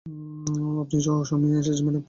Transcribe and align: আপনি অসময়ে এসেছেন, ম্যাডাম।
আপনি 0.81 0.97
অসময়ে 1.13 1.57
এসেছেন, 1.59 1.83
ম্যাডাম। 1.85 1.99